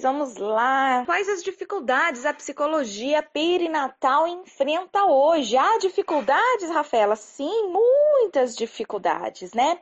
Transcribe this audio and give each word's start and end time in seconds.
Vamos 0.00 0.36
lá. 0.36 1.04
Quais 1.04 1.28
as 1.28 1.42
dificuldades 1.42 2.26
a 2.26 2.34
psicologia 2.34 3.22
perinatal 3.22 4.26
enfrenta 4.26 5.04
hoje? 5.04 5.56
Há 5.56 5.78
dificuldades, 5.78 6.68
Rafaela? 6.68 7.14
Sim, 7.14 7.70
muitas 7.70 8.56
dificuldades, 8.56 9.52
né? 9.52 9.78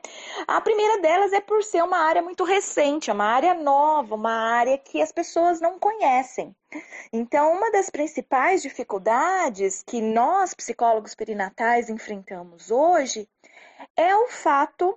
A 0.47 0.61
primeira 0.61 1.01
delas 1.01 1.33
é 1.33 1.41
por 1.41 1.63
ser 1.63 1.83
uma 1.83 1.97
área 1.97 2.21
muito 2.21 2.43
recente, 2.43 3.09
uma 3.09 3.25
área 3.25 3.55
nova, 3.55 4.13
uma 4.13 4.33
área 4.33 4.77
que 4.77 5.01
as 5.01 5.11
pessoas 5.11 5.59
não 5.59 5.79
conhecem. 5.79 6.55
Então, 7.11 7.53
uma 7.53 7.71
das 7.71 7.89
principais 7.89 8.61
dificuldades 8.61 9.81
que 9.81 9.99
nós, 9.99 10.53
psicólogos 10.53 11.15
perinatais, 11.15 11.89
enfrentamos 11.89 12.69
hoje 12.69 13.27
é 13.95 14.15
o 14.15 14.27
fato 14.27 14.95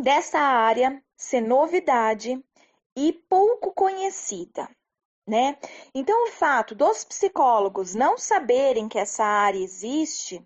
dessa 0.00 0.40
área 0.40 1.00
ser 1.16 1.40
novidade 1.40 2.42
e 2.96 3.12
pouco 3.12 3.72
conhecida, 3.72 4.68
né? 5.26 5.58
Então, 5.94 6.24
o 6.24 6.32
fato 6.32 6.74
dos 6.74 7.04
psicólogos 7.04 7.94
não 7.94 8.16
saberem 8.16 8.88
que 8.88 8.98
essa 8.98 9.24
área 9.24 9.58
existe 9.58 10.42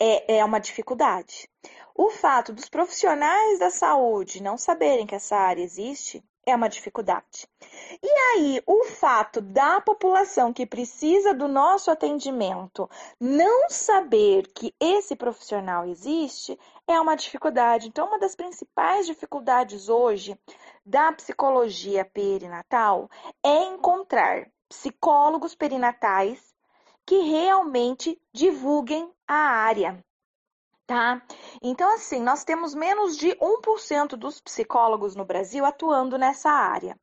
é, 0.00 0.38
é 0.38 0.44
uma 0.44 0.58
dificuldade. 0.58 1.48
O 1.94 2.10
fato 2.10 2.52
dos 2.52 2.68
profissionais 2.68 3.58
da 3.58 3.70
saúde 3.70 4.42
não 4.42 4.56
saberem 4.56 5.06
que 5.06 5.14
essa 5.14 5.36
área 5.36 5.62
existe 5.62 6.22
é 6.46 6.54
uma 6.54 6.68
dificuldade. 6.68 7.46
E 8.02 8.08
aí, 8.08 8.62
o 8.66 8.84
fato 8.84 9.40
da 9.40 9.80
população 9.80 10.52
que 10.52 10.64
precisa 10.64 11.34
do 11.34 11.46
nosso 11.46 11.90
atendimento 11.90 12.88
não 13.20 13.68
saber 13.68 14.46
que 14.54 14.74
esse 14.80 15.14
profissional 15.14 15.84
existe 15.86 16.58
é 16.88 16.98
uma 16.98 17.14
dificuldade. 17.14 17.86
Então, 17.86 18.08
uma 18.08 18.18
das 18.18 18.34
principais 18.34 19.06
dificuldades 19.06 19.88
hoje 19.90 20.36
da 20.84 21.12
psicologia 21.12 22.04
perinatal 22.04 23.10
é 23.44 23.64
encontrar 23.64 24.50
psicólogos 24.68 25.54
perinatais 25.54 26.40
que 27.06 27.18
realmente 27.18 28.20
divulguem 28.32 29.12
a 29.26 29.34
área, 29.34 30.02
tá? 30.86 31.22
Então, 31.62 31.94
assim, 31.94 32.20
nós 32.20 32.44
temos 32.44 32.74
menos 32.74 33.16
de 33.16 33.36
1% 33.36 34.16
dos 34.16 34.40
psicólogos 34.40 35.14
no 35.14 35.24
Brasil 35.24 35.64
atuando 35.64 36.18
nessa 36.18 36.50
área 36.50 36.98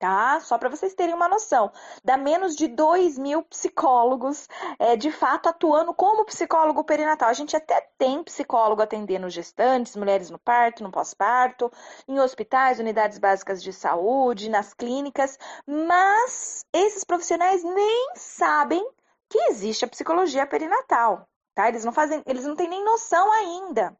tá? 0.00 0.40
Só 0.40 0.56
para 0.56 0.70
vocês 0.70 0.94
terem 0.94 1.14
uma 1.14 1.28
noção, 1.28 1.70
dá 2.02 2.16
menos 2.16 2.56
de 2.56 2.66
2 2.66 3.18
mil 3.18 3.42
psicólogos 3.42 4.48
é, 4.78 4.96
de 4.96 5.12
fato 5.12 5.48
atuando 5.48 5.92
como 5.92 6.24
psicólogo 6.24 6.82
perinatal. 6.82 7.28
A 7.28 7.34
gente 7.34 7.54
até 7.54 7.86
tem 7.98 8.24
psicólogo 8.24 8.80
atendendo 8.80 9.28
gestantes, 9.28 9.94
mulheres 9.94 10.30
no 10.30 10.38
parto, 10.38 10.82
no 10.82 10.90
pós-parto, 10.90 11.70
em 12.08 12.18
hospitais, 12.18 12.80
unidades 12.80 13.18
básicas 13.18 13.62
de 13.62 13.74
saúde, 13.74 14.48
nas 14.48 14.72
clínicas, 14.72 15.38
mas 15.66 16.64
esses 16.72 17.04
profissionais 17.04 17.62
nem 17.62 18.12
sabem 18.16 18.84
que 19.28 19.38
existe 19.50 19.84
a 19.84 19.88
psicologia 19.88 20.46
perinatal, 20.46 21.28
tá? 21.54 21.68
Eles 21.68 21.84
não 21.84 21.92
fazem, 21.92 22.22
eles 22.26 22.46
não 22.46 22.56
têm 22.56 22.68
nem 22.68 22.82
noção 22.82 23.30
ainda. 23.30 23.94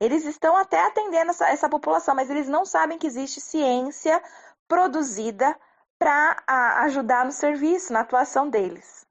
Eles 0.00 0.24
estão 0.24 0.56
até 0.56 0.80
atendendo 0.86 1.32
essa, 1.32 1.48
essa 1.48 1.68
população, 1.68 2.14
mas 2.14 2.30
eles 2.30 2.48
não 2.48 2.64
sabem 2.64 2.98
que 2.98 3.06
existe 3.06 3.40
ciência 3.40 4.22
produzida 4.68 5.58
para 5.98 6.36
ajudar 6.84 7.24
no 7.24 7.32
serviço, 7.32 7.92
na 7.92 8.00
atuação 8.00 8.48
deles. 8.48 9.08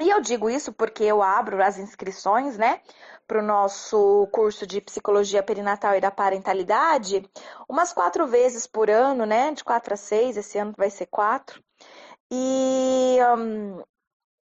E 0.00 0.08
eu 0.08 0.20
digo 0.20 0.48
isso 0.48 0.72
porque 0.72 1.04
eu 1.04 1.22
abro 1.22 1.62
as 1.62 1.78
inscrições, 1.78 2.56
né, 2.56 2.80
para 3.26 3.38
o 3.38 3.46
nosso 3.46 4.26
curso 4.32 4.66
de 4.66 4.80
psicologia 4.80 5.42
perinatal 5.42 5.94
e 5.94 6.00
da 6.00 6.10
parentalidade, 6.10 7.22
umas 7.68 7.92
quatro 7.92 8.26
vezes 8.26 8.66
por 8.66 8.90
ano, 8.90 9.26
né, 9.26 9.52
de 9.52 9.62
quatro 9.62 9.94
a 9.94 9.96
seis, 9.96 10.36
esse 10.36 10.58
ano 10.58 10.74
vai 10.76 10.90
ser 10.90 11.06
quatro. 11.06 11.62
E, 12.30 13.18
um, 13.36 13.82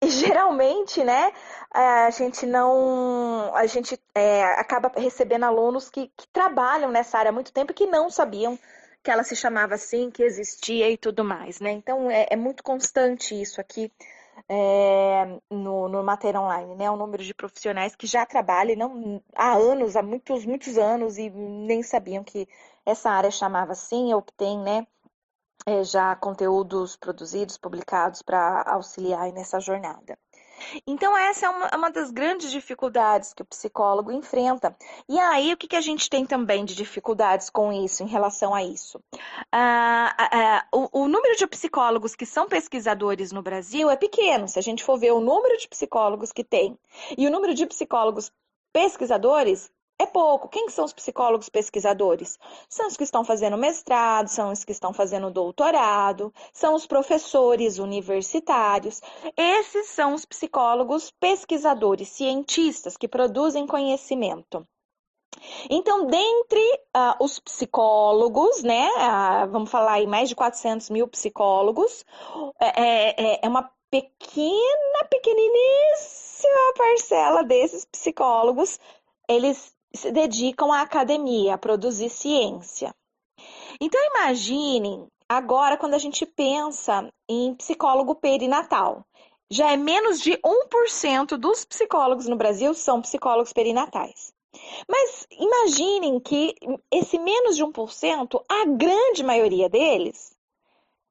e 0.03 0.11
geralmente, 0.11 1.05
né, 1.05 1.33
a 1.71 2.11
gente 2.11 2.47
não, 2.47 3.55
a 3.55 3.65
gente 3.67 3.99
é, 4.15 4.45
acaba 4.45 4.91
recebendo 4.97 5.45
alunos 5.45 5.89
que, 5.89 6.09
que 6.17 6.27
trabalham 6.33 6.91
nessa 6.91 7.17
área 7.17 7.31
há 7.31 7.33
muito 7.33 7.53
tempo 7.53 7.71
e 7.71 7.75
que 7.75 7.87
não 7.87 8.11
sabiam 8.11 8.59
que 9.05 9.11
ela 9.11 9.23
se 9.23 9.37
chamava 9.37 9.75
assim, 9.75 10.11
que 10.11 10.23
existia 10.23 10.91
e 10.91 10.97
tudo 10.97 11.23
mais, 11.23 11.61
né? 11.61 11.71
Então 11.73 12.11
é, 12.11 12.27
é 12.31 12.37
muito 12.37 12.63
constante 12.63 13.41
isso 13.41 13.61
aqui 13.61 13.93
é, 14.49 15.39
no, 15.51 15.89
no 15.89 16.03
Mater 16.03 16.37
Online, 16.37 16.75
né? 16.75 16.91
O 16.91 16.97
número 16.97 17.23
de 17.23 17.35
profissionais 17.35 17.95
que 17.95 18.07
já 18.07 18.25
trabalham 18.25 18.77
não, 18.77 19.23
há 19.35 19.53
anos, 19.55 19.95
há 19.95 20.03
muitos, 20.03 20.47
muitos 20.47 20.79
anos, 20.79 21.19
e 21.19 21.29
nem 21.31 21.83
sabiam 21.83 22.25
que 22.25 22.49
essa 22.87 23.11
área 23.11 23.31
chamava 23.31 23.73
assim, 23.73 24.15
ou 24.15 24.23
que 24.23 24.33
tem, 24.33 24.59
né? 24.59 24.87
É, 25.67 25.85
já 25.85 26.17
conteúdos 26.17 26.97
produzidos, 26.97 27.59
publicados 27.59 28.23
para 28.23 28.63
auxiliar 28.67 29.33
nessa 29.33 29.61
jornada. 29.61 30.19
Então, 30.87 31.17
essa 31.17 31.47
é 31.47 31.49
uma, 31.49 31.71
uma, 31.75 31.91
das 31.91 32.11
grandes 32.11 32.51
dificuldades 32.51 33.33
que 33.33 33.43
o 33.43 33.47
psicólogo 33.47 34.13
enfrenta. 34.13 34.77
E 35.09 35.19
aí, 35.19 35.53
o 35.53 35.57
que, 35.57 35.69
que 35.69 35.77
a 35.77 35.81
gente 35.81 36.09
tem 36.09 36.25
também 36.27 36.65
de 36.65 36.75
dificuldades 36.75 37.51
com 37.51 37.73
isso, 37.73 38.03
em 38.03 38.07
relação 38.07 38.55
a 38.55 38.63
isso? 38.63 39.01
Ah, 39.53 40.15
ah, 40.19 40.31
ah, 40.33 40.67
o, 40.73 41.03
o 41.05 41.09
número 41.09 41.37
de 41.37 41.47
psicólogos 41.47 42.15
que 42.15 42.27
são 42.27 42.49
pesquisadores 42.49 43.33
no 43.33 43.43
Brasil 43.43 43.91
é 43.91 43.97
pequeno. 43.97 44.49
Se 44.49 44.59
a 44.59 44.63
gente 44.63 44.85
for 44.85 44.99
ver 44.99 45.13
o 45.13 45.21
número 45.21 45.57
de 45.59 45.69
psicólogos 45.69 46.33
que 46.33 46.45
tem 46.45 46.79
e 47.17 47.27
o 47.27 47.31
número 47.31 47.55
de 47.55 47.67
psicólogos 47.67 48.33
pesquisadores, 48.73 49.71
é 50.05 50.07
pouco. 50.07 50.49
Quem 50.49 50.69
são 50.69 50.85
os 50.85 50.93
psicólogos 50.93 51.49
pesquisadores? 51.49 52.39
São 52.69 52.87
os 52.87 52.97
que 52.97 53.05
estão 53.05 53.25
fazendo 53.25 53.59
mestrado, 53.59 54.29
são 54.29 54.53
os 54.53 54.65
que 54.65 54.73
estão 54.73 54.93
fazendo 54.93 55.31
doutorado, 55.31 56.33
são 56.53 56.75
os 56.75 56.87
professores 56.87 57.79
universitários. 57.79 59.01
Esses 59.37 59.89
são 59.89 60.15
os 60.15 60.25
psicólogos 60.25 61.11
pesquisadores, 61.11 62.09
cientistas 62.09 62.97
que 62.97 63.09
produzem 63.09 63.67
conhecimento. 63.67 64.67
Então, 65.69 66.07
dentre 66.07 66.61
uh, 66.97 67.23
os 67.23 67.41
psicólogos, 67.41 68.63
né, 68.63 68.89
uh, 68.89 69.51
vamos 69.51 69.71
falar 69.71 69.95
aí 69.95 70.07
mais 70.07 70.29
de 70.29 70.37
400 70.37 70.91
mil 70.91 71.09
psicólogos, 71.09 72.05
é, 72.61 73.33
é, 73.33 73.41
é 73.43 73.49
uma 73.49 73.69
pequena, 73.91 75.05
pequeniníssima 75.11 76.75
parcela 76.77 77.43
desses 77.43 77.85
psicólogos, 77.85 78.79
eles 79.29 79.74
se 79.97 80.11
dedicam 80.11 80.73
à 80.73 80.83
academia, 80.83 81.55
a 81.55 81.59
produzir 81.59 82.11
ciência. 82.11 82.95
Então 83.81 84.01
imaginem 84.15 85.07
agora 85.29 85.77
quando 85.77 85.95
a 85.95 85.99
gente 85.99 86.27
pensa 86.27 87.09
em 87.29 87.55
psicólogo 87.55 88.15
perinatal. 88.15 89.05
Já 89.51 89.73
é 89.73 89.77
menos 89.77 90.21
de 90.21 90.33
1% 90.33 91.37
dos 91.37 91.65
psicólogos 91.65 92.27
no 92.27 92.37
Brasil 92.37 92.75
são 92.75 93.01
psicólogos 93.01 93.53
perinatais. 93.53 94.33
Mas 94.89 95.27
imaginem 95.31 96.19
que 96.21 96.55
esse 96.91 97.19
menos 97.19 97.57
de 97.57 97.65
1%, 97.65 98.43
a 98.49 98.65
grande 98.67 99.23
maioria 99.23 99.69
deles, 99.69 100.35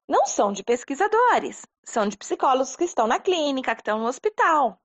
não 0.08 0.26
são 0.26 0.52
de 0.52 0.62
pesquisadores, 0.62 1.62
são 1.84 2.08
de 2.08 2.16
psicólogos 2.16 2.76
que 2.76 2.84
estão 2.84 3.06
na 3.06 3.18
clínica, 3.18 3.74
que 3.74 3.80
estão 3.80 3.98
no 3.98 4.06
hospital 4.06 4.78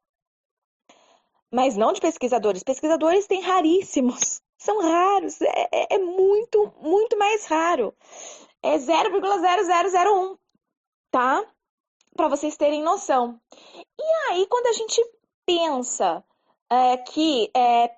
mas 1.51 1.75
não 1.75 1.93
de 1.93 2.01
pesquisadores. 2.01 2.63
Pesquisadores 2.63 3.27
tem 3.27 3.41
raríssimos, 3.41 4.41
são 4.57 4.81
raros, 4.81 5.41
é, 5.41 5.69
é, 5.71 5.95
é 5.95 5.97
muito, 5.97 6.73
muito 6.81 7.17
mais 7.17 7.45
raro. 7.45 7.93
É 8.61 8.77
0,0001, 8.77 10.37
tá? 11.11 11.45
Para 12.15 12.27
vocês 12.27 12.57
terem 12.57 12.83
noção. 12.83 13.39
E 13.97 14.31
aí, 14.31 14.45
quando 14.47 14.67
a 14.67 14.73
gente 14.73 15.01
pensa 15.45 16.23
é, 16.69 16.97
que 16.97 17.49
é, 17.55 17.89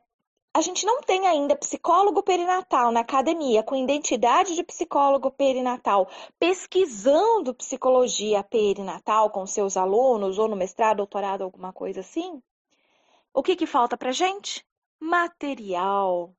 a 0.53 0.61
gente 0.61 0.85
não 0.85 1.01
tem 1.01 1.27
ainda 1.27 1.55
psicólogo 1.55 2.21
perinatal 2.21 2.91
na 2.91 2.99
academia 2.99 3.63
com 3.63 3.75
identidade 3.75 4.53
de 4.53 4.63
psicólogo 4.63 5.31
perinatal, 5.31 6.09
pesquisando 6.37 7.53
psicologia 7.53 8.43
perinatal 8.43 9.29
com 9.29 9.45
seus 9.45 9.77
alunos, 9.77 10.37
ou 10.37 10.47
no 10.47 10.55
mestrado, 10.55 10.97
doutorado, 10.97 11.43
alguma 11.43 11.71
coisa 11.71 12.01
assim, 12.01 12.41
o 13.33 13.43
que, 13.43 13.55
que 13.55 13.65
falta 13.65 13.97
para 13.97 14.11
gente? 14.11 14.65
Material. 14.99 16.33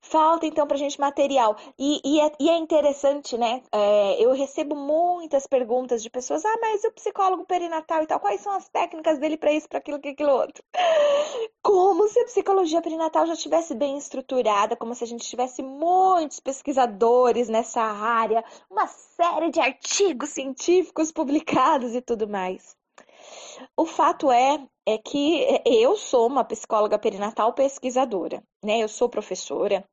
Falta 0.00 0.44
então 0.44 0.66
para 0.66 0.76
gente 0.76 1.00
material. 1.00 1.56
E, 1.78 2.00
e, 2.04 2.20
é, 2.20 2.32
e, 2.40 2.50
é, 2.50 2.56
interessante, 2.56 3.38
né? 3.38 3.62
É, 3.70 4.22
eu 4.22 4.32
recebo 4.32 4.74
muitas 4.74 5.46
perguntas 5.46 6.02
de 6.02 6.10
pessoas: 6.10 6.44
ah, 6.44 6.58
mas 6.60 6.82
o 6.82 6.90
psicólogo 6.92 7.44
perinatal 7.46 8.02
e 8.02 8.06
tal, 8.06 8.18
quais 8.18 8.40
são 8.40 8.52
as 8.52 8.68
técnicas 8.68 9.18
dele 9.20 9.36
para 9.36 9.52
isso, 9.52 9.68
para 9.68 9.78
aquilo, 9.78 10.00
para 10.00 10.10
aquilo 10.10 10.32
outro? 10.32 10.64
Como 11.62 12.08
se 12.08 12.18
a 12.18 12.24
psicologia 12.24 12.82
perinatal 12.82 13.24
já 13.26 13.34
estivesse 13.34 13.74
bem 13.74 13.96
estruturada, 13.96 14.76
como 14.76 14.94
se 14.94 15.04
a 15.04 15.06
gente 15.06 15.28
tivesse 15.28 15.62
muitos 15.62 16.40
pesquisadores 16.40 17.48
nessa 17.48 17.82
área, 17.82 18.44
uma 18.68 18.88
série 18.88 19.50
de 19.50 19.60
artigos 19.60 20.30
científicos 20.30 21.12
publicados 21.12 21.94
e 21.94 22.02
tudo 22.02 22.28
mais. 22.28 22.76
O 23.76 23.86
fato 23.86 24.30
é, 24.32 24.58
é 24.86 24.98
que 24.98 25.46
eu 25.64 25.96
sou 25.96 26.26
uma 26.26 26.44
psicóloga 26.44 26.98
perinatal 26.98 27.52
pesquisadora, 27.54 28.42
né? 28.64 28.82
Eu 28.82 28.88
sou 28.88 29.08
professora, 29.08 29.84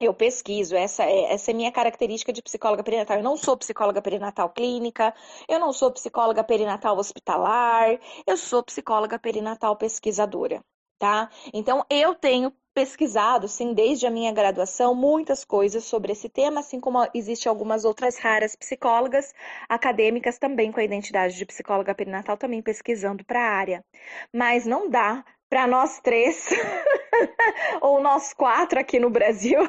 Eu 0.00 0.14
pesquiso, 0.14 0.76
essa 0.76 1.04
é, 1.04 1.32
essa 1.32 1.50
é 1.52 1.54
minha 1.54 1.72
característica 1.72 2.32
de 2.32 2.42
psicóloga 2.42 2.82
perinatal. 2.84 3.16
Eu 3.18 3.22
não 3.24 3.36
sou 3.36 3.56
psicóloga 3.56 4.02
perinatal 4.02 4.50
clínica, 4.50 5.14
eu 5.48 5.58
não 5.60 5.72
sou 5.72 5.92
psicóloga 5.92 6.44
perinatal 6.44 6.98
hospitalar, 6.98 7.98
eu 8.26 8.36
sou 8.36 8.62
psicóloga 8.62 9.18
perinatal 9.18 9.76
pesquisadora, 9.76 10.62
tá? 10.98 11.30
Então, 11.52 11.84
eu 11.90 12.14
tenho 12.14 12.52
pesquisado, 12.74 13.46
sim, 13.46 13.72
desde 13.72 14.06
a 14.06 14.10
minha 14.10 14.32
graduação, 14.32 14.94
muitas 14.94 15.44
coisas 15.44 15.84
sobre 15.84 16.12
esse 16.12 16.28
tema, 16.28 16.60
assim 16.60 16.80
como 16.80 17.08
existem 17.14 17.48
algumas 17.48 17.84
outras 17.84 18.18
raras 18.18 18.56
psicólogas 18.56 19.32
acadêmicas 19.68 20.38
também 20.38 20.72
com 20.72 20.80
a 20.80 20.84
identidade 20.84 21.36
de 21.36 21.46
psicóloga 21.46 21.94
perinatal, 21.94 22.36
também 22.36 22.60
pesquisando 22.60 23.24
para 23.24 23.40
a 23.40 23.50
área. 23.50 23.84
Mas 24.32 24.66
não 24.66 24.90
dá 24.90 25.24
para 25.48 25.68
nós 25.68 26.00
três, 26.00 26.48
ou 27.80 28.00
nós 28.00 28.34
quatro 28.34 28.80
aqui 28.80 28.98
no 28.98 29.08
Brasil, 29.08 29.60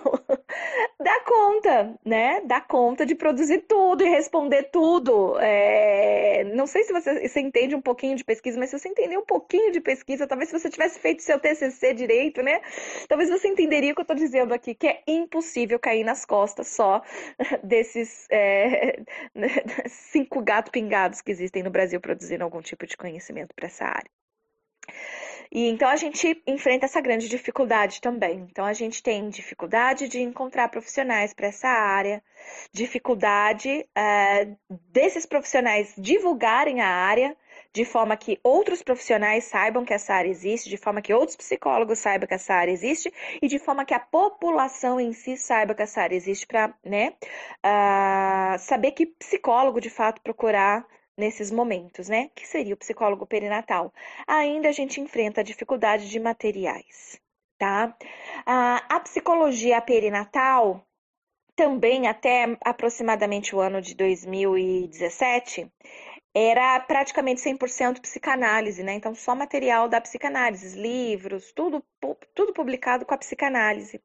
dá 0.99 1.19
conta, 1.21 1.99
né? 2.05 2.41
Dá 2.45 2.61
conta 2.61 3.05
de 3.05 3.15
produzir 3.15 3.59
tudo 3.67 4.03
e 4.03 4.09
responder 4.09 4.63
tudo. 4.71 5.37
É... 5.39 6.43
Não 6.55 6.67
sei 6.67 6.83
se 6.83 6.93
você, 6.93 7.27
você, 7.27 7.39
entende 7.39 7.75
um 7.75 7.81
pouquinho 7.81 8.15
de 8.15 8.23
pesquisa, 8.23 8.59
mas 8.59 8.69
se 8.69 8.79
você 8.79 8.89
entender 8.89 9.17
um 9.17 9.25
pouquinho 9.25 9.71
de 9.71 9.81
pesquisa, 9.81 10.27
talvez 10.27 10.49
se 10.49 10.59
você 10.59 10.69
tivesse 10.69 10.99
feito 10.99 11.23
seu 11.23 11.39
TCC 11.39 11.93
direito, 11.93 12.41
né? 12.41 12.61
Talvez 13.07 13.29
você 13.29 13.47
entenderia 13.47 13.91
o 13.91 13.95
que 13.95 14.01
eu 14.01 14.03
estou 14.03 14.15
dizendo 14.15 14.53
aqui, 14.53 14.75
que 14.75 14.87
é 14.87 15.03
impossível 15.07 15.79
cair 15.79 16.03
nas 16.03 16.25
costas 16.25 16.67
só 16.67 17.01
desses 17.63 18.27
é... 18.31 18.99
cinco 19.87 20.41
gatos 20.41 20.71
pingados 20.71 21.21
que 21.21 21.31
existem 21.31 21.63
no 21.63 21.69
Brasil 21.69 21.99
produzindo 21.99 22.43
algum 22.43 22.61
tipo 22.61 22.85
de 22.85 22.97
conhecimento 22.97 23.53
para 23.55 23.67
essa 23.67 23.85
área. 23.85 24.09
E 25.51 25.67
então 25.67 25.87
a 25.87 25.95
gente 25.95 26.41
enfrenta 26.45 26.85
essa 26.85 27.01
grande 27.01 27.27
dificuldade 27.29 28.01
também. 28.01 28.47
Então 28.49 28.65
a 28.65 28.73
gente 28.73 29.01
tem 29.01 29.29
dificuldade 29.29 30.07
de 30.07 30.21
encontrar 30.21 30.69
profissionais 30.69 31.33
para 31.33 31.47
essa 31.47 31.67
área, 31.67 32.23
dificuldade 32.71 33.87
uh, 33.97 34.57
desses 34.91 35.25
profissionais 35.25 35.93
divulgarem 35.97 36.81
a 36.81 36.87
área 36.87 37.35
de 37.75 37.83
forma 37.83 38.15
que 38.15 38.39
outros 38.41 38.81
profissionais 38.81 39.43
saibam 39.43 39.83
que 39.83 39.93
essa 39.93 40.13
área 40.13 40.29
existe, 40.29 40.69
de 40.69 40.77
forma 40.77 41.01
que 41.01 41.13
outros 41.13 41.35
psicólogos 41.35 41.99
saibam 41.99 42.25
que 42.25 42.33
essa 42.33 42.53
área 42.53 42.71
existe 42.71 43.13
e 43.41 43.49
de 43.49 43.59
forma 43.59 43.83
que 43.83 43.93
a 43.93 43.99
população 43.99 44.97
em 44.97 45.11
si 45.11 45.35
saiba 45.35 45.75
que 45.75 45.81
essa 45.81 46.01
área 46.01 46.15
existe 46.15 46.47
para 46.47 46.73
né, 46.83 47.13
uh, 47.65 48.57
saber 48.59 48.91
que 48.91 49.05
psicólogo 49.05 49.81
de 49.81 49.89
fato 49.89 50.21
procurar 50.21 50.85
nesses 51.17 51.51
momentos, 51.51 52.09
né? 52.09 52.29
Que 52.35 52.47
seria 52.47 52.73
o 52.73 52.77
psicólogo 52.77 53.25
perinatal. 53.25 53.93
Ainda 54.27 54.69
a 54.69 54.71
gente 54.71 54.99
enfrenta 55.01 55.41
a 55.41 55.43
dificuldade 55.43 56.09
de 56.09 56.19
materiais, 56.19 57.19
tá? 57.57 57.95
A, 58.45 58.95
a 58.95 58.99
psicologia 58.99 59.81
perinatal 59.81 60.85
também 61.55 62.07
até 62.07 62.57
aproximadamente 62.65 63.55
o 63.55 63.59
ano 63.59 63.81
de 63.81 63.95
2017 63.95 65.71
era 66.33 66.77
praticamente 66.81 67.39
100% 67.41 68.01
psicanálise, 68.01 68.83
né? 68.83 68.93
Então 68.93 69.15
só 69.15 69.33
material 69.33 69.87
da 69.87 70.01
psicanálise, 70.01 70.77
livros, 70.77 71.53
tudo 71.53 71.81
tudo 72.33 72.53
publicado 72.53 73.05
com 73.05 73.13
a 73.13 73.17
psicanálise. 73.17 74.01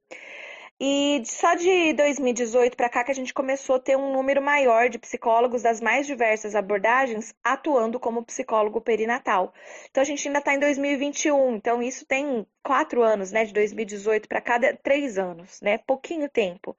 E 0.82 1.22
só 1.26 1.54
de 1.54 1.92
2018 1.92 2.74
para 2.74 2.88
cá 2.88 3.04
que 3.04 3.10
a 3.10 3.14
gente 3.14 3.34
começou 3.34 3.76
a 3.76 3.80
ter 3.80 3.98
um 3.98 4.14
número 4.14 4.40
maior 4.40 4.88
de 4.88 4.98
psicólogos 4.98 5.60
das 5.60 5.78
mais 5.78 6.06
diversas 6.06 6.54
abordagens 6.54 7.34
atuando 7.44 8.00
como 8.00 8.24
psicólogo 8.24 8.80
perinatal. 8.80 9.52
Então 9.90 10.00
a 10.00 10.04
gente 10.06 10.26
ainda 10.26 10.38
está 10.38 10.54
em 10.54 10.58
2021, 10.58 11.56
então 11.56 11.82
isso 11.82 12.06
tem 12.06 12.46
quatro 12.62 13.02
anos, 13.02 13.30
né? 13.30 13.44
De 13.44 13.52
2018 13.52 14.26
para 14.26 14.40
cada 14.40 14.74
três 14.74 15.18
anos, 15.18 15.60
né? 15.60 15.76
Pouquinho 15.76 16.30
tempo. 16.30 16.74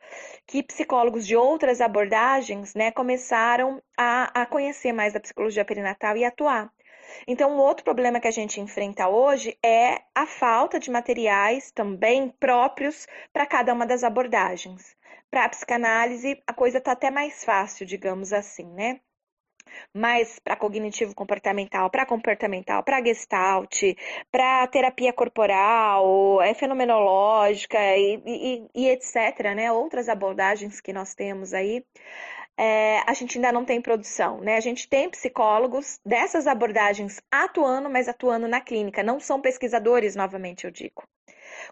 Que 0.48 0.64
psicólogos 0.64 1.28
de 1.28 1.36
outras 1.36 1.80
abordagens, 1.80 2.74
né, 2.74 2.90
começaram 2.92 3.84
a, 3.96 4.42
a 4.42 4.46
conhecer 4.48 4.92
mais 4.94 5.14
da 5.14 5.20
psicologia 5.20 5.64
perinatal 5.64 6.18
e 6.18 6.26
atuar. 6.26 6.72
Então, 7.28 7.52
um 7.52 7.60
outro 7.60 7.84
problema 7.84 8.20
que 8.20 8.28
a 8.28 8.32
gente 8.32 8.60
enfrenta 8.60 9.08
hoje 9.08 9.58
é 9.64 10.02
a 10.16 10.26
falta 10.26 10.80
de 10.80 10.92
materiais 10.92 11.72
também 11.72 12.30
próprios 12.40 13.08
para 13.34 13.46
cada 13.46 13.74
uma 13.74 13.86
das 13.86 14.04
abordagens. 14.04 14.96
Para 15.30 15.46
a 15.46 15.50
psicanálise, 15.50 16.42
a 16.46 16.54
coisa 16.54 16.78
está 16.80 16.92
até 16.92 17.10
mais 17.10 17.44
fácil, 17.46 17.86
digamos 17.86 18.34
assim, 18.34 18.66
né? 18.74 19.00
Mas 19.94 20.40
para 20.40 20.56
cognitivo 20.56 21.16
comportamental, 21.16 21.90
para 21.90 22.06
comportamental, 22.06 22.84
para 22.84 23.04
gestalt, 23.04 23.82
para 24.32 24.68
terapia 24.68 25.14
corporal, 25.14 26.42
é 26.42 26.54
fenomenológica 26.54 27.78
e, 27.98 28.22
e, 28.26 28.68
e, 28.76 28.90
etc, 28.90 29.54
né? 29.56 29.72
Outras 29.72 30.10
abordagens 30.10 30.82
que 30.82 30.92
nós 30.92 31.14
temos 31.14 31.54
aí 31.54 31.86
é, 32.64 33.02
a 33.08 33.14
gente 33.16 33.40
ainda 33.40 33.52
não 33.52 33.66
tem 33.66 33.82
produção, 33.82 34.40
né? 34.40 34.56
A 34.56 34.60
gente 34.60 34.88
tem 34.88 35.10
psicólogos 35.10 36.00
dessas 36.06 36.46
abordagens 36.46 37.20
atuando, 37.32 37.90
mas 37.90 38.08
atuando 38.08 38.48
na 38.48 38.62
clínica, 38.62 39.02
não 39.02 39.20
são 39.20 39.42
pesquisadores, 39.42 40.16
novamente 40.16 40.66
eu 40.66 40.70
digo. 40.72 41.02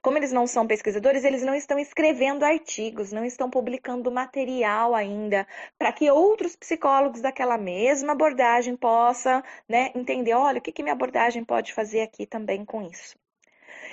Como 0.02 0.18
eles 0.18 0.32
não 0.32 0.48
são 0.48 0.66
pesquisadores, 0.66 1.24
eles 1.24 1.44
não 1.44 1.54
estão 1.54 1.78
escrevendo 1.78 2.44
artigos, 2.44 3.12
não 3.12 3.24
estão 3.24 3.52
publicando 3.52 4.12
material 4.12 4.96
ainda, 4.96 5.46
para 5.78 5.94
que 5.94 6.10
outros 6.10 6.56
psicólogos 6.56 7.22
daquela 7.22 7.58
mesma 7.58 8.14
abordagem 8.14 8.76
possam 8.76 9.44
né, 9.68 9.92
entender, 9.94 10.34
olha, 10.34 10.58
o 10.58 10.62
que, 10.62 10.72
que 10.72 10.82
minha 10.82 10.94
abordagem 10.94 11.46
pode 11.46 11.72
fazer 11.72 12.02
aqui 12.02 12.26
também 12.26 12.66
com 12.66 12.82
isso. 12.82 13.16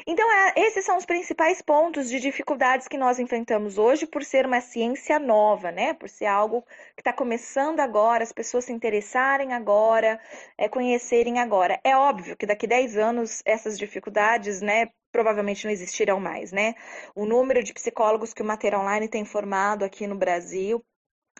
Então, 0.09 0.31
é, 0.31 0.53
esses 0.57 0.85
são 0.85 0.97
os 0.97 1.05
principais 1.05 1.61
pontos 1.61 2.09
de 2.09 2.21
dificuldades 2.21 2.87
que 2.87 2.97
nós 2.97 3.19
enfrentamos 3.19 3.77
hoje 3.77 4.07
por 4.07 4.23
ser 4.23 4.47
uma 4.47 4.61
ciência 4.61 5.19
nova, 5.19 5.73
né? 5.73 5.95
Por 5.95 6.09
ser 6.09 6.27
algo 6.27 6.63
que 6.95 7.01
está 7.01 7.13
começando 7.13 7.81
agora, 7.81 8.23
as 8.23 8.31
pessoas 8.33 8.67
se 8.67 8.73
interessarem 8.73 9.53
agora, 9.53 10.21
é, 10.57 10.69
conhecerem 10.69 11.41
agora. 11.41 11.81
É 11.83 11.97
óbvio 11.97 12.37
que 12.37 12.47
daqui 12.47 12.67
a 12.67 12.69
10 12.69 12.97
anos 12.97 13.43
essas 13.45 13.77
dificuldades, 13.79 14.61
né? 14.61 14.91
provavelmente 15.11 15.65
não 15.65 15.73
existirão 15.73 16.21
mais, 16.21 16.53
né? 16.53 16.75
O 17.15 17.25
número 17.25 17.63
de 17.65 17.73
psicólogos 17.73 18.35
que 18.35 18.43
o 18.43 18.45
Mater 18.45 18.79
Online 18.79 19.09
tem 19.09 19.25
formado 19.25 19.83
aqui 19.83 20.07
no 20.07 20.15
Brasil 20.15 20.85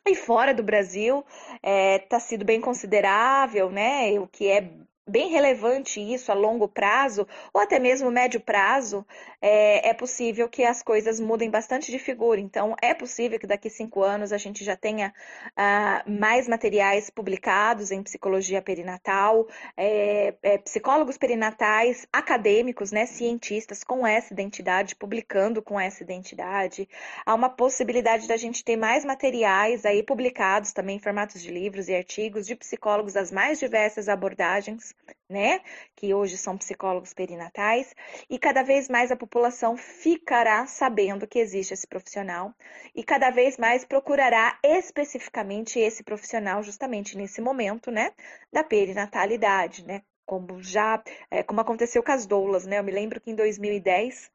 e 0.07 0.15
fora 0.15 0.55
do 0.55 0.63
Brasil 0.63 1.25
está 1.57 1.59
é, 1.63 1.99
tá 1.99 2.19
sido 2.19 2.45
bem 2.45 2.61
considerável, 2.61 3.71
né? 3.71 4.19
O 4.19 4.27
que 4.27 4.49
é 4.49 4.71
bem 5.07 5.31
relevante 5.31 6.01
isso 6.01 6.33
a 6.33 6.35
longo 6.35 6.67
prazo, 6.67 7.27
ou 7.55 7.61
até 7.61 7.79
mesmo 7.79 8.11
médio 8.11 8.41
prazo, 8.41 9.07
é, 9.41 9.91
é, 9.91 9.95
possível 9.95 10.49
que 10.49 10.65
as 10.65 10.83
coisas 10.83 11.21
mudem 11.21 11.49
bastante 11.49 11.93
de 11.93 11.99
figura. 11.99 12.41
Então, 12.41 12.75
é 12.83 12.93
possível 12.93 13.39
que 13.39 13.47
daqui 13.47 13.71
cinco 13.71 14.03
anos 14.03 14.33
a 14.33 14.39
gente 14.39 14.65
já 14.65 14.77
tenha 14.77 15.15
uh, 15.53 16.11
mais 16.11 16.49
materiais 16.49 17.09
publicados 17.09 17.93
em 17.93 18.03
psicologia 18.03 18.61
perinatal, 18.61 19.47
é, 19.77 20.35
é, 20.43 20.59
psicólogos 20.59 21.17
perinatais, 21.17 22.07
acadêmicos, 22.13 22.91
né, 22.91 23.07
cientistas 23.07 23.85
com 23.85 24.05
essa 24.05 24.33
identidade, 24.33 24.97
publicando 24.97 25.63
com 25.63 25.79
essa 25.79 26.03
identidade. 26.03 26.89
Há 27.25 27.35
uma 27.35 27.49
possibilidade 27.49 28.27
da 28.27 28.37
gente 28.37 28.65
ter 28.65 28.77
mais 28.77 29.05
materiais 29.05 29.87
aí 29.87 30.03
publicados 30.03 30.73
também 30.73 30.97
em 30.97 31.01
formatos 31.01 31.41
de 31.41 31.51
livros 31.51 31.89
e 31.89 31.95
artigos 31.95 32.45
de 32.47 32.57
psicólogos 32.57 33.13
das 33.13 33.31
mais 33.31 33.61
diversas 33.61 34.09
abordagens 34.09 34.96
né? 35.29 35.61
Que 35.95 36.15
hoje 36.15 36.37
são 36.37 36.57
psicólogos 36.57 37.13
perinatais, 37.13 37.95
e 38.31 38.39
cada 38.39 38.63
vez 38.63 38.89
mais 38.89 39.11
a 39.11 39.17
população 39.17 39.77
ficará 39.77 40.67
sabendo 40.67 41.27
que 41.27 41.39
existe 41.39 41.75
esse 41.75 41.87
profissional 41.87 42.55
e 42.95 43.03
cada 43.03 43.31
vez 43.31 43.57
mais 43.59 43.85
procurará 43.85 44.59
especificamente 44.63 45.79
esse 45.79 46.03
profissional 46.03 46.63
justamente 46.63 47.17
nesse 47.17 47.41
momento, 47.41 47.91
né? 47.91 48.13
Da 48.53 48.63
perinatalidade, 48.65 49.85
né? 49.85 50.03
Como 50.25 50.63
já, 50.63 51.03
é, 51.31 51.43
como 51.43 51.61
aconteceu 51.61 52.03
com 52.03 52.13
as 52.13 52.27
doulas, 52.27 52.67
né? 52.67 52.79
Eu 52.79 52.85
me 52.85 52.93
lembro 52.93 53.21
que 53.21 53.31
em 53.31 53.35
2010 53.35 54.31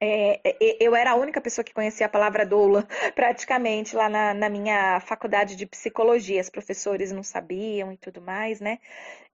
é, 0.00 0.40
é 0.44 0.76
eu 0.80 0.94
era 0.94 1.12
a 1.12 1.14
única 1.14 1.40
pessoa 1.40 1.64
que 1.64 1.74
conhecia 1.74 2.06
a 2.06 2.08
palavra 2.08 2.46
doula, 2.46 2.86
praticamente, 3.14 3.94
lá 3.94 4.08
na, 4.08 4.34
na, 4.34 4.48
minha 4.48 5.00
faculdade 5.00 5.56
de 5.56 5.66
psicologia. 5.66 6.40
Os 6.40 6.50
professores 6.50 7.12
não 7.12 7.22
sabiam 7.22 7.92
e 7.92 7.96
tudo 7.96 8.20
mais, 8.20 8.60
né? 8.60 8.78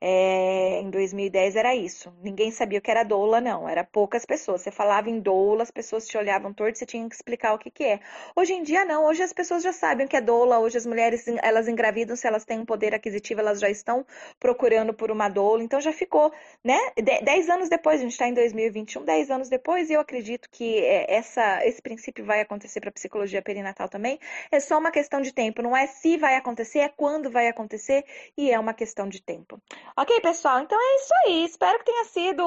É, 0.04 0.80
em 0.80 0.90
2010 0.90 1.54
era 1.54 1.76
isso. 1.76 2.12
Ninguém 2.20 2.50
sabia 2.50 2.80
o 2.80 2.82
que 2.82 2.90
era 2.90 3.04
doula, 3.04 3.40
não. 3.40 3.68
Era 3.68 3.84
poucas 3.84 4.26
pessoas. 4.26 4.60
Você 4.60 4.72
falava 4.72 5.08
em 5.08 5.20
doula, 5.20 5.62
as 5.62 5.70
pessoas 5.70 6.08
te 6.08 6.18
olhavam 6.18 6.52
torto, 6.52 6.76
você 6.76 6.84
tinha 6.84 7.08
que 7.08 7.14
explicar 7.14 7.54
o 7.54 7.58
que, 7.58 7.70
que 7.70 7.84
é. 7.84 8.00
Hoje 8.34 8.52
em 8.52 8.64
dia, 8.64 8.84
não. 8.84 9.04
Hoje 9.04 9.22
as 9.22 9.32
pessoas 9.32 9.62
já 9.62 9.72
sabem 9.72 10.06
o 10.06 10.08
que 10.08 10.16
é 10.16 10.20
doula. 10.20 10.58
Hoje 10.58 10.76
as 10.76 10.84
mulheres, 10.84 11.24
elas 11.40 11.68
engravidam, 11.68 12.16
se 12.16 12.26
elas 12.26 12.44
têm 12.44 12.58
um 12.58 12.64
poder 12.64 12.92
aquisitivo, 12.92 13.38
elas 13.38 13.60
já 13.60 13.70
estão 13.70 14.04
procurando 14.40 14.92
por 14.92 15.08
uma 15.08 15.28
doula. 15.28 15.62
Então 15.62 15.80
já 15.80 15.92
ficou, 15.92 16.32
né? 16.64 16.76
Dez 17.22 17.48
anos 17.48 17.68
depois, 17.68 18.00
a 18.00 18.02
gente 18.02 18.10
está 18.10 18.26
em 18.26 18.34
2021, 18.34 19.04
dez 19.04 19.30
anos 19.30 19.48
depois, 19.48 19.88
e 19.88 19.92
eu 19.92 20.00
acredito 20.00 20.48
que 20.50 20.78
é, 20.80 21.14
essa, 21.14 21.64
esse 21.64 21.80
princípio 21.80 22.24
vai 22.24 22.40
acontecer 22.40 22.80
para 22.80 22.90
a 22.90 22.92
psicologia 22.92 23.40
perinatal 23.40 23.88
também. 23.88 24.18
É 24.50 24.58
só 24.58 24.78
uma 24.78 24.90
questão 24.90 25.20
de 25.20 25.32
tempo, 25.32 25.62
não 25.62 25.76
é 25.76 25.86
se 25.86 26.16
vai 26.16 26.34
acontecer, 26.34 26.80
é 26.80 26.88
quando 26.88 27.30
vai 27.30 27.46
acontecer 27.46 28.04
e 28.36 28.50
é 28.50 28.58
uma 28.58 28.74
questão 28.74 29.08
de 29.08 29.22
tempo. 29.22 29.62
Ok, 29.96 30.20
pessoal? 30.20 30.60
Então 30.60 30.78
é 30.78 30.96
isso 30.96 31.14
aí. 31.26 31.44
Espero 31.44 31.78
que 31.78 31.84
tenha 31.86 32.04
sido 32.04 32.44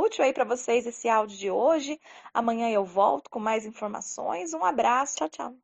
útil 0.00 0.24
aí 0.24 0.32
para 0.32 0.44
vocês 0.44 0.86
esse 0.86 1.08
áudio 1.08 1.36
de 1.36 1.50
hoje. 1.50 2.00
Amanhã 2.32 2.68
eu 2.70 2.84
volto 2.84 3.28
com 3.30 3.38
mais 3.40 3.64
informações. 3.66 4.52
Um 4.54 4.64
abraço, 4.64 5.16
tchau, 5.16 5.28
tchau. 5.28 5.58